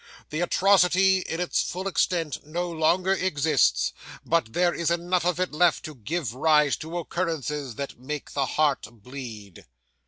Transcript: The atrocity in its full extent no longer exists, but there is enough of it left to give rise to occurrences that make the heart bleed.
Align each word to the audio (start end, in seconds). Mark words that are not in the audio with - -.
The 0.31 0.39
atrocity 0.41 1.19
in 1.19 1.39
its 1.39 1.61
full 1.61 1.87
extent 1.87 2.43
no 2.43 2.71
longer 2.71 3.13
exists, 3.13 3.93
but 4.25 4.53
there 4.53 4.73
is 4.73 4.89
enough 4.89 5.25
of 5.25 5.39
it 5.39 5.51
left 5.51 5.85
to 5.85 5.93
give 5.93 6.33
rise 6.33 6.75
to 6.77 6.97
occurrences 6.97 7.75
that 7.75 7.99
make 7.99 8.33
the 8.33 8.47
heart 8.47 8.87
bleed. 8.91 9.63